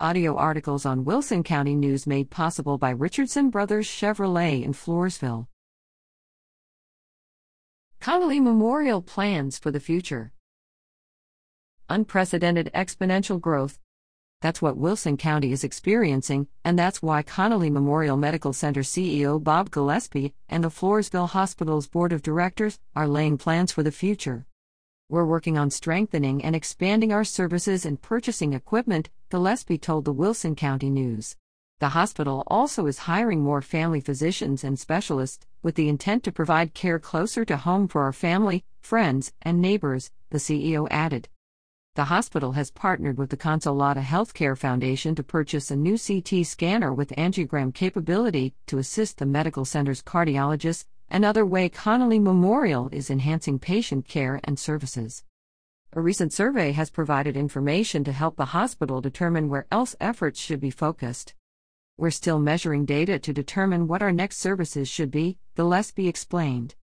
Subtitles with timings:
[0.00, 5.46] Audio articles on Wilson County News made possible by Richardson Brothers Chevrolet in Floresville.
[8.00, 10.32] Connally Memorial Plans for the Future
[11.88, 13.78] Unprecedented exponential growth.
[14.40, 19.70] That's what Wilson County is experiencing, and that's why Connally Memorial Medical Center CEO Bob
[19.70, 24.44] Gillespie and the Floresville Hospital's Board of Directors are laying plans for the future.
[25.14, 30.56] We're working on strengthening and expanding our services and purchasing equipment, Gillespie told the Wilson
[30.56, 31.36] County News.
[31.78, 36.74] The hospital also is hiring more family physicians and specialists, with the intent to provide
[36.74, 41.28] care closer to home for our family, friends, and neighbors, the CEO added.
[41.94, 46.92] The hospital has partnered with the Consolata Healthcare Foundation to purchase a new CT scanner
[46.92, 53.58] with angiogram capability to assist the medical center's cardiologists Another way Connally Memorial is enhancing
[53.58, 55.22] patient care and services.
[55.92, 60.60] A recent survey has provided information to help the hospital determine where else efforts should
[60.60, 61.34] be focused.
[61.96, 66.74] We're still measuring data to determine what our next services should be, Gillespie explained.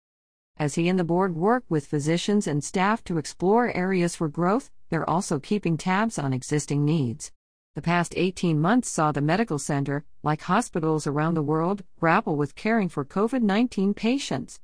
[0.58, 4.72] As he and the board work with physicians and staff to explore areas for growth,
[4.90, 7.32] they're also keeping tabs on existing needs.
[7.74, 12.54] The past 18 months saw the medical center, like hospitals around the world, grapple with
[12.54, 14.60] caring for COVID 19 patients.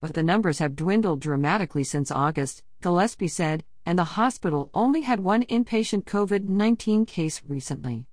[0.00, 5.18] But the numbers have dwindled dramatically since August, Gillespie said, and the hospital only had
[5.18, 8.06] one inpatient COVID 19 case recently.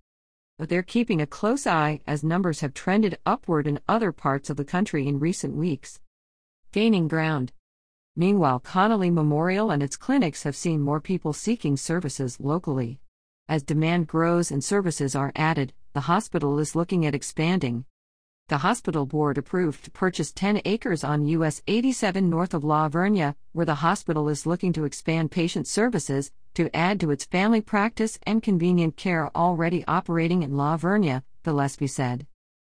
[0.58, 4.58] But they're keeping a close eye as numbers have trended upward in other parts of
[4.58, 6.00] the country in recent weeks.
[6.72, 7.54] Gaining ground.
[8.16, 13.00] Meanwhile, Connally Memorial and its clinics have seen more people seeking services locally.
[13.50, 17.84] As demand grows and services are added, the hospital is looking at expanding.
[18.48, 23.36] The hospital board approved to purchase 10 acres on US 87 north of La Vernia,
[23.52, 28.18] where the hospital is looking to expand patient services to add to its family practice
[28.24, 32.26] and convenient care already operating in La Vernia, Gillespie said.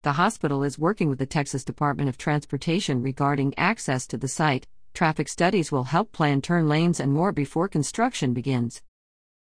[0.04, 4.66] The hospital is working with the Texas Department of Transportation regarding access to the site.
[4.94, 8.82] Traffic studies will help plan turn lanes and more before construction begins.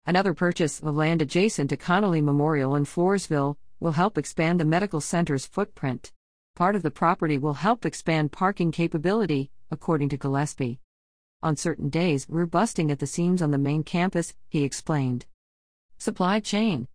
[0.06, 5.00] Another purchase of land adjacent to Connally Memorial in Floresville will help expand the medical
[5.00, 6.12] center's footprint.
[6.56, 10.80] Part of the property will help expand parking capability, according to Gillespie.
[11.44, 15.26] On certain days, we're busting at the seams on the main campus, he explained.
[16.00, 16.88] Supply chain.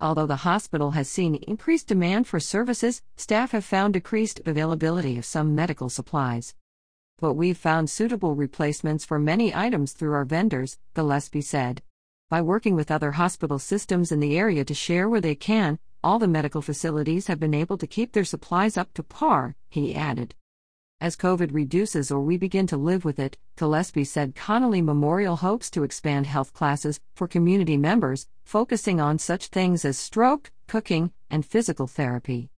[0.00, 5.24] Although the hospital has seen increased demand for services, staff have found decreased availability of
[5.26, 6.54] some medical supplies.
[7.18, 11.82] But we've found suitable replacements for many items through our vendors, Gillespie said.
[12.30, 16.18] By working with other hospital systems in the area to share where they can, all
[16.18, 20.34] the medical facilities have been able to keep their supplies up to par, he added.
[21.00, 25.70] As COVID reduces or we begin to live with it, Gillespie said Connally Memorial hopes
[25.70, 31.46] to expand health classes for community members, focusing on such things as stroke, cooking, and
[31.46, 32.50] physical therapy.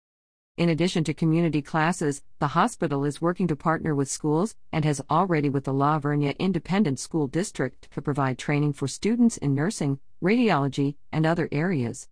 [0.61, 5.01] In addition to community classes, the hospital is working to partner with schools and has
[5.09, 10.01] already with the La Vernia Independent School District to provide training for students in nursing,
[10.23, 12.09] radiology, and other areas.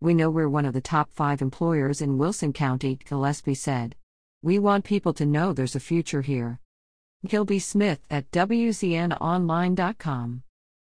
[0.00, 3.94] We know we're one of the top five employers in Wilson County, Gillespie said.
[4.42, 6.60] We want people to know there's a future here.
[7.26, 10.42] Gilby Smith at WCNOnline.com